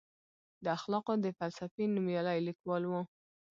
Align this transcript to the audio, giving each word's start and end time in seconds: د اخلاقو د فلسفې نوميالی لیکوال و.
د 0.63 0.65
اخلاقو 0.77 1.13
د 1.25 1.27
فلسفې 1.39 1.85
نوميالی 1.93 2.37
لیکوال 2.47 2.83
و. 2.87 2.93